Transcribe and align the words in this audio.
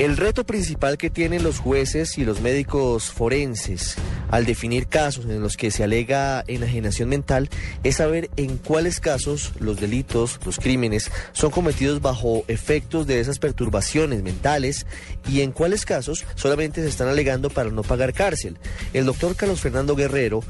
El 0.00 0.16
reto 0.16 0.44
principal 0.44 0.96
que 0.96 1.10
tienen 1.10 1.42
los 1.42 1.58
jueces 1.58 2.16
y 2.16 2.24
los 2.24 2.40
médicos 2.40 3.10
forenses 3.10 3.96
al 4.30 4.46
definir 4.46 4.86
casos 4.86 5.26
en 5.26 5.42
los 5.42 5.58
que 5.58 5.70
se 5.70 5.84
alega 5.84 6.42
enajenación 6.46 7.10
mental 7.10 7.50
es 7.82 7.96
saber 7.96 8.30
en 8.38 8.56
cuáles 8.56 8.98
casos 8.98 9.52
los 9.60 9.78
delitos, 9.78 10.40
los 10.46 10.56
crímenes, 10.56 11.10
son 11.32 11.50
cometidos 11.50 12.00
bajo 12.00 12.44
efectos 12.48 13.06
de 13.06 13.20
esas 13.20 13.38
perturbaciones 13.38 14.22
mentales 14.22 14.86
y 15.28 15.42
en 15.42 15.52
cuáles 15.52 15.84
casos 15.84 16.24
solamente 16.34 16.80
se 16.80 16.88
están 16.88 17.08
alegando 17.08 17.50
para 17.50 17.68
no 17.68 17.82
pagar 17.82 18.14
cárcel. 18.14 18.56
El 18.94 19.04
doctor 19.04 19.36
Carlos 19.36 19.60
Fernando 19.60 19.96
Guerrero 19.96 20.42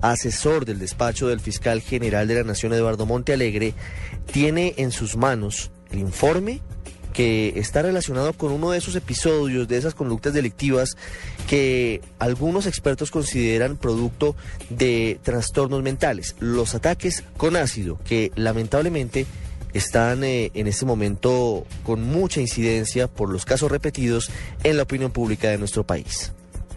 asesor 0.00 0.64
del 0.64 0.78
despacho 0.78 1.28
del 1.28 1.40
fiscal 1.40 1.82
general 1.82 2.26
de 2.26 2.36
la 2.36 2.44
Nación 2.44 2.72
Eduardo 2.72 3.04
Montealegre, 3.04 3.74
tiene 4.32 4.72
en 4.78 4.92
sus 4.92 5.14
manos 5.14 5.70
el 5.90 5.98
informe 5.98 6.62
que 7.14 7.54
está 7.56 7.80
relacionado 7.80 8.34
con 8.34 8.52
uno 8.52 8.72
de 8.72 8.78
esos 8.78 8.94
episodios, 8.96 9.66
de 9.68 9.78
esas 9.78 9.94
conductas 9.94 10.34
delictivas 10.34 10.96
que 11.48 12.02
algunos 12.18 12.66
expertos 12.66 13.10
consideran 13.10 13.78
producto 13.78 14.36
de 14.68 15.18
trastornos 15.22 15.82
mentales, 15.82 16.36
los 16.40 16.74
ataques 16.74 17.24
con 17.38 17.56
ácido, 17.56 17.98
que 18.04 18.32
lamentablemente 18.34 19.26
están 19.72 20.24
eh, 20.24 20.50
en 20.54 20.66
este 20.66 20.84
momento 20.84 21.66
con 21.84 22.02
mucha 22.02 22.40
incidencia 22.40 23.08
por 23.08 23.30
los 23.30 23.44
casos 23.44 23.70
repetidos 23.70 24.30
en 24.62 24.76
la 24.76 24.82
opinión 24.82 25.10
pública 25.10 25.48
de 25.48 25.58
nuestro 25.58 25.84
país. 25.84 26.32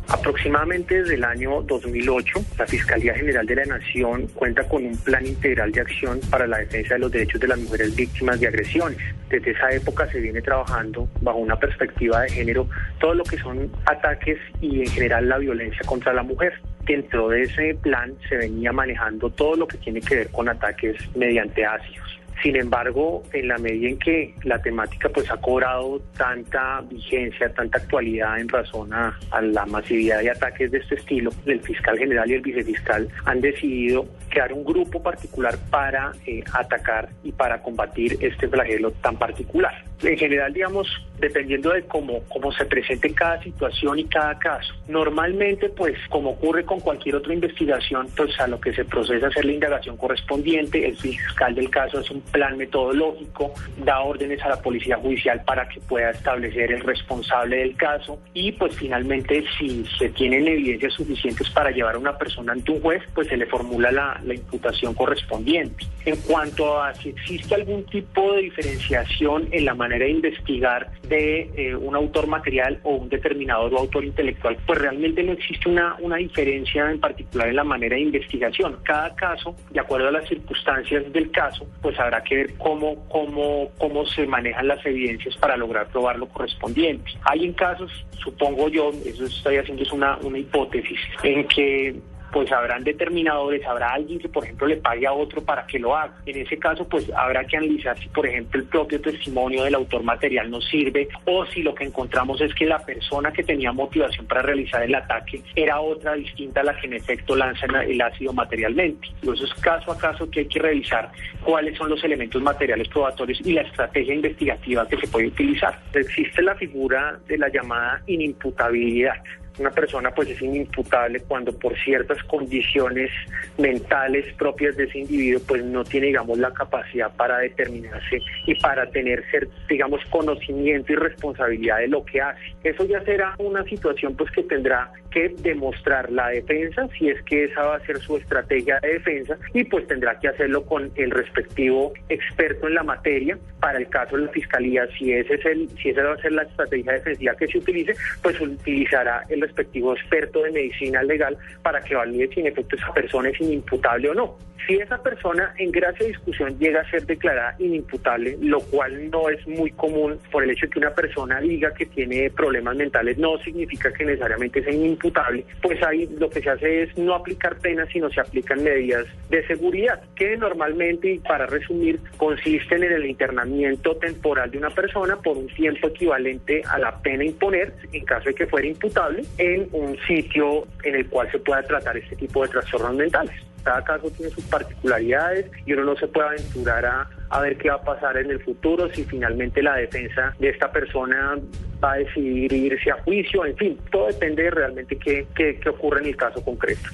Aproximadamente 0.09 1.01
desde 1.01 1.15
el 1.15 1.23
año 1.25 1.61
2008, 1.63 2.39
la 2.57 2.65
Fiscalía 2.65 3.13
General 3.13 3.45
de 3.45 3.55
la 3.55 3.65
Nación 3.65 4.27
cuenta 4.27 4.63
con 4.63 4.85
un 4.85 4.95
plan 4.95 5.25
integral 5.25 5.73
de 5.73 5.81
acción 5.81 6.21
para 6.29 6.47
la 6.47 6.59
defensa 6.59 6.93
de 6.93 7.01
los 7.01 7.11
derechos 7.11 7.41
de 7.41 7.47
las 7.49 7.59
mujeres 7.59 7.93
víctimas 7.93 8.39
de 8.39 8.47
agresiones. 8.47 8.97
Desde 9.29 9.51
esa 9.51 9.69
época 9.71 10.09
se 10.09 10.21
viene 10.21 10.41
trabajando 10.41 11.09
bajo 11.19 11.39
una 11.39 11.59
perspectiva 11.59 12.21
de 12.21 12.29
género 12.29 12.69
todo 13.01 13.15
lo 13.15 13.25
que 13.25 13.37
son 13.37 13.69
ataques 13.85 14.37
y 14.61 14.79
en 14.79 14.87
general 14.87 15.27
la 15.27 15.39
violencia 15.39 15.81
contra 15.85 16.13
la 16.13 16.23
mujer. 16.23 16.53
Dentro 16.85 17.27
de 17.27 17.41
ese 17.41 17.77
plan 17.81 18.13
se 18.29 18.37
venía 18.37 18.71
manejando 18.71 19.29
todo 19.29 19.57
lo 19.57 19.67
que 19.67 19.77
tiene 19.77 19.99
que 19.99 20.15
ver 20.15 20.29
con 20.29 20.47
ataques 20.47 20.95
mediante 21.17 21.65
ácidos. 21.65 22.17
Sin 22.41 22.55
embargo, 22.55 23.23
en 23.33 23.47
la 23.47 23.57
medida 23.57 23.89
en 23.89 23.97
que 23.97 24.33
la 24.43 24.61
temática 24.61 25.09
pues 25.09 25.29
ha 25.31 25.37
cobrado 25.37 25.99
tanta 26.17 26.81
vigencia, 26.81 27.51
tanta 27.53 27.79
actualidad 27.79 28.39
en 28.39 28.47
razón 28.47 28.93
a, 28.93 29.17
la 29.41 29.65
masividad 29.65 30.19
de 30.19 30.31
ataques 30.31 30.71
de 30.71 30.77
este 30.79 30.95
estilo, 30.95 31.31
el 31.45 31.61
fiscal 31.61 31.97
general 31.97 32.29
y 32.29 32.35
el 32.35 32.41
vicefiscal 32.41 33.07
han 33.25 33.41
decidido 33.41 34.05
crear 34.29 34.53
un 34.53 34.63
grupo 34.63 35.01
particular 35.01 35.57
para 35.69 36.11
eh, 36.25 36.43
atacar 36.53 37.09
y 37.23 37.31
para 37.31 37.61
combatir 37.61 38.17
este 38.21 38.47
flagelo 38.47 38.91
tan 38.91 39.17
particular. 39.17 39.83
En 40.03 40.17
general, 40.17 40.53
digamos, 40.53 40.87
dependiendo 41.19 41.71
de 41.71 41.83
cómo, 41.83 42.21
cómo 42.29 42.51
se 42.51 42.65
presente 42.65 43.13
cada 43.13 43.41
situación 43.41 43.99
y 43.99 44.05
cada 44.05 44.37
caso. 44.37 44.73
Normalmente, 44.87 45.69
pues, 45.69 45.97
como 46.09 46.31
ocurre 46.31 46.63
con 46.63 46.79
cualquier 46.79 47.15
otra 47.15 47.33
investigación, 47.33 48.07
pues 48.15 48.39
a 48.39 48.47
lo 48.47 48.59
que 48.59 48.73
se 48.73 48.85
procesa 48.85 49.27
hacer 49.27 49.45
la 49.45 49.53
indagación 49.53 49.97
correspondiente, 49.97 50.85
el 50.85 50.95
fiscal 50.95 51.55
del 51.55 51.69
caso 51.69 51.99
hace 51.99 52.13
un 52.13 52.21
plan 52.21 52.57
metodológico, 52.57 53.53
da 53.83 54.01
órdenes 54.01 54.41
a 54.43 54.49
la 54.49 54.61
policía 54.61 54.97
judicial 54.97 55.43
para 55.45 55.67
que 55.67 55.79
pueda 55.81 56.11
establecer 56.11 56.71
el 56.71 56.81
responsable 56.81 57.57
del 57.57 57.75
caso 57.75 58.19
y 58.33 58.51
pues 58.51 58.75
finalmente 58.75 59.43
si 59.57 59.85
se 59.97 60.09
tienen 60.09 60.47
evidencias 60.47 60.93
suficientes 60.93 61.49
para 61.49 61.71
llevar 61.71 61.95
a 61.95 61.99
una 61.99 62.17
persona 62.17 62.53
ante 62.53 62.71
un 62.71 62.81
juez, 62.81 63.01
pues 63.15 63.27
se 63.27 63.37
le 63.37 63.45
formula 63.47 63.91
la, 63.91 64.21
la 64.23 64.35
imputación 64.35 64.93
correspondiente. 64.93 65.85
En 66.05 66.15
cuanto 66.17 66.81
a 66.81 66.93
si 66.93 67.09
existe 67.09 67.55
algún 67.55 67.83
tipo 67.85 68.33
de 68.33 68.43
diferenciación 68.43 69.47
en 69.51 69.65
la 69.65 69.73
manera 69.73 69.86
de 69.87 70.09
investigar 70.09 70.91
de 71.07 71.49
eh, 71.55 71.75
un 71.75 71.95
autor 71.95 72.27
material 72.27 72.79
o 72.83 72.95
un 72.95 73.09
determinador 73.09 73.73
o 73.73 73.79
autor 73.79 74.05
intelectual, 74.05 74.57
pues 74.65 74.79
realmente 74.79 75.23
no 75.23 75.31
existe 75.33 75.69
una, 75.69 75.95
una 75.99 76.17
diferencia 76.17 76.89
en 76.91 76.99
particular 76.99 77.47
en 77.47 77.55
la 77.55 77.63
manera 77.63 77.95
de 77.95 78.01
investigación. 78.01 78.77
Cada 78.83 79.15
caso, 79.15 79.55
de 79.71 79.79
acuerdo 79.79 80.09
a 80.09 80.11
las 80.11 80.27
circunstancias 80.27 81.11
del 81.11 81.31
caso, 81.31 81.67
pues 81.81 81.99
habrá 81.99 82.23
que 82.23 82.35
ver 82.35 82.57
cómo, 82.57 83.07
cómo, 83.07 83.71
cómo 83.77 84.05
se 84.05 84.25
manejan 84.27 84.67
las 84.67 84.85
evidencias 84.85 85.35
para 85.37 85.55
lograr 85.57 85.87
probar 85.87 86.17
lo 86.17 86.27
correspondiente. 86.27 87.11
Hay 87.23 87.45
en 87.45 87.53
casos, 87.53 87.91
supongo 88.19 88.69
yo, 88.69 88.91
eso 89.05 89.25
estoy 89.25 89.57
haciendo 89.57 89.83
es 89.83 89.91
una, 89.91 90.17
una 90.17 90.37
hipótesis, 90.37 90.99
en 91.23 91.47
que 91.47 91.95
pues 92.31 92.51
habrán 92.51 92.83
determinadores, 92.83 93.65
habrá 93.65 93.93
alguien 93.93 94.19
que 94.19 94.29
por 94.29 94.43
ejemplo 94.43 94.67
le 94.67 94.77
pague 94.77 95.07
a 95.07 95.13
otro 95.13 95.41
para 95.41 95.65
que 95.65 95.79
lo 95.79 95.95
haga. 95.95 96.13
En 96.25 96.37
ese 96.37 96.57
caso 96.57 96.87
pues 96.87 97.09
habrá 97.15 97.45
que 97.45 97.57
analizar 97.57 97.97
si 97.99 98.07
por 98.09 98.27
ejemplo 98.27 98.59
el 98.59 98.67
propio 98.67 99.01
testimonio 99.01 99.63
del 99.63 99.75
autor 99.75 100.03
material 100.03 100.49
nos 100.49 100.67
sirve 100.67 101.07
o 101.25 101.45
si 101.45 101.61
lo 101.61 101.73
que 101.73 101.85
encontramos 101.85 102.41
es 102.41 102.53
que 102.53 102.65
la 102.65 102.79
persona 102.79 103.31
que 103.31 103.43
tenía 103.43 103.71
motivación 103.71 104.25
para 104.25 104.41
realizar 104.41 104.83
el 104.83 104.95
ataque 104.95 105.41
era 105.55 105.79
otra 105.79 106.13
distinta 106.13 106.61
a 106.61 106.63
la 106.63 106.79
que 106.79 106.87
en 106.87 106.93
efecto 106.93 107.35
lanza 107.35 107.65
el 107.65 108.01
ácido 108.01 108.33
materialmente. 108.33 109.07
Eso 109.21 109.33
es 109.33 109.53
caso 109.55 109.91
a 109.91 109.97
caso 109.97 110.29
que 110.29 110.41
hay 110.41 110.47
que 110.47 110.59
revisar 110.59 111.11
cuáles 111.43 111.77
son 111.77 111.89
los 111.89 112.03
elementos 112.03 112.41
materiales 112.41 112.87
probatorios 112.87 113.39
y 113.45 113.53
la 113.53 113.61
estrategia 113.61 114.13
investigativa 114.13 114.87
que 114.87 114.97
se 114.97 115.07
puede 115.07 115.27
utilizar. 115.27 115.79
Existe 115.93 116.41
la 116.41 116.55
figura 116.55 117.19
de 117.27 117.37
la 117.37 117.49
llamada 117.49 118.01
inimputabilidad 118.07 119.15
una 119.59 119.71
persona 119.71 120.11
pues 120.11 120.29
es 120.29 120.41
inimputable 120.41 121.21
cuando 121.21 121.51
por 121.57 121.77
ciertas 121.79 122.21
condiciones 122.23 123.11
mentales 123.57 124.33
propias 124.35 124.75
de 124.75 124.85
ese 124.85 124.99
individuo 124.99 125.41
pues 125.47 125.63
no 125.63 125.83
tiene 125.83 126.07
digamos 126.07 126.37
la 126.37 126.53
capacidad 126.53 127.13
para 127.15 127.39
determinarse 127.39 128.21
y 128.45 128.55
para 128.55 128.89
tener 128.89 129.23
digamos 129.69 130.01
conocimiento 130.09 130.93
y 130.93 130.95
responsabilidad 130.95 131.79
de 131.79 131.87
lo 131.87 132.03
que 132.05 132.21
hace. 132.21 132.41
Eso 132.63 132.85
ya 132.85 133.01
será 133.01 133.35
una 133.39 133.63
situación 133.63 134.15
pues 134.15 134.31
que 134.31 134.43
tendrá 134.43 134.91
que 135.11 135.29
demostrar 135.39 136.11
la 136.11 136.29
defensa 136.29 136.87
si 136.97 137.09
es 137.09 137.21
que 137.23 137.45
esa 137.45 137.63
va 137.63 137.75
a 137.77 137.85
ser 137.85 137.97
su 137.99 138.17
estrategia 138.17 138.79
de 138.81 138.93
defensa 138.93 139.37
y 139.53 139.63
pues 139.63 139.87
tendrá 139.87 140.19
que 140.19 140.27
hacerlo 140.27 140.65
con 140.65 140.91
el 140.95 141.11
respectivo 141.11 141.93
experto 142.09 142.67
en 142.67 142.75
la 142.75 142.83
materia. 142.83 143.37
Para 143.59 143.79
el 143.79 143.87
caso 143.89 144.17
de 144.17 144.25
la 144.25 144.31
fiscalía 144.31 144.87
si 144.97 145.13
ese 145.13 145.35
es 145.35 145.45
el 145.45 145.69
si 145.81 145.89
esa 145.89 146.03
va 146.03 146.13
a 146.13 146.17
ser 146.17 146.33
la 146.33 146.43
estrategia 146.43 146.93
defensiva 146.93 147.35
que 147.35 147.47
se 147.47 147.57
utilice, 147.57 147.95
pues 148.21 148.39
utilizará 148.39 149.23
el 149.29 149.43
respectivo 149.47 149.93
experto 149.93 150.43
de 150.43 150.51
medicina 150.51 151.01
legal 151.03 151.37
para 151.63 151.81
que 151.81 151.95
valide 151.95 152.27
si 152.33 152.41
en 152.41 152.47
efecto 152.47 152.75
esa 152.75 152.93
persona 152.93 153.29
es 153.29 153.41
inimputable 153.41 154.09
o 154.09 154.13
no. 154.13 154.37
Si 154.65 154.75
esa 154.75 155.01
persona 155.01 155.53
en 155.57 155.71
gracia 155.71 156.05
de 156.05 156.13
discusión 156.13 156.57
llega 156.57 156.81
a 156.81 156.89
ser 156.89 157.05
declarada 157.05 157.55
inimputable, 157.59 158.37
lo 158.41 158.59
cual 158.59 159.09
no 159.09 159.29
es 159.29 159.45
muy 159.47 159.71
común 159.71 160.19
por 160.31 160.43
el 160.43 160.51
hecho 160.51 160.65
de 160.65 160.71
que 160.71 160.79
una 160.79 160.93
persona 160.93 161.39
diga 161.39 161.73
que 161.73 161.85
tiene 161.85 162.29
problemas 162.31 162.75
mentales, 162.75 163.17
no 163.17 163.37
significa 163.39 163.91
que 163.93 164.05
necesariamente 164.05 164.63
sea 164.63 164.73
inimputable, 164.73 165.45
pues 165.61 165.81
ahí 165.83 166.09
lo 166.17 166.29
que 166.29 166.41
se 166.41 166.49
hace 166.49 166.83
es 166.83 166.97
no 166.97 167.15
aplicar 167.15 167.57
penas, 167.59 167.87
sino 167.91 168.09
se 168.09 168.19
aplican 168.19 168.63
medidas 168.63 169.05
de 169.29 169.45
seguridad, 169.47 170.01
que 170.15 170.35
normalmente, 170.37 171.13
y 171.13 171.19
para 171.19 171.45
resumir, 171.45 171.99
consisten 172.17 172.83
en 172.83 172.93
el 172.93 173.05
internamiento 173.05 173.95
temporal 173.97 174.51
de 174.51 174.57
una 174.57 174.69
persona 174.69 175.15
por 175.17 175.37
un 175.37 175.47
tiempo 175.47 175.87
equivalente 175.87 176.61
a 176.67 176.79
la 176.79 176.97
pena 177.01 177.23
imponer, 177.23 177.73
en 177.91 178.05
caso 178.05 178.29
de 178.29 178.35
que 178.35 178.47
fuera 178.47 178.67
imputable, 178.67 179.23
en 179.37 179.67
un 179.71 179.97
sitio 180.07 180.67
en 180.83 180.95
el 180.95 181.07
cual 181.07 181.31
se 181.31 181.39
pueda 181.39 181.63
tratar 181.63 181.97
este 181.97 182.15
tipo 182.15 182.43
de 182.43 182.49
trastornos 182.49 182.95
mentales. 182.95 183.35
Cada 183.67 183.83
caso 183.83 184.09
tiene 184.11 184.31
sus 184.31 184.45
particularidades 184.45 185.51
y 185.65 185.73
uno 185.73 185.83
no 185.83 185.97
se 185.97 186.07
puede 186.07 186.29
aventurar 186.29 186.85
a, 186.85 187.09
a 187.29 187.41
ver 187.41 187.57
qué 187.57 187.67
va 187.67 187.75
a 187.75 187.81
pasar 187.81 188.15
en 188.15 188.31
el 188.31 188.41
futuro, 188.41 188.87
si 188.93 189.03
finalmente 189.03 189.61
la 189.61 189.75
defensa 189.75 190.33
de 190.39 190.47
esta 190.47 190.71
persona 190.71 191.37
va 191.83 191.91
a 191.91 191.97
decidir 191.97 192.53
irse 192.53 192.91
a 192.91 193.03
juicio, 193.03 193.43
en 193.45 193.57
fin, 193.57 193.77
todo 193.91 194.07
depende 194.07 194.43
de 194.43 194.51
realmente 194.51 194.97
qué, 194.97 195.27
qué, 195.35 195.59
qué 195.59 195.67
ocurre 195.67 195.99
en 195.99 196.05
el 196.05 196.15
caso 196.15 196.41
concreto. 196.45 196.87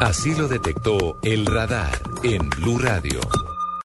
Así 0.00 0.34
lo 0.36 0.48
detectó 0.48 1.16
el 1.22 1.46
radar 1.46 1.94
en 2.24 2.40
Blue 2.58 2.80
Radio. 2.80 3.20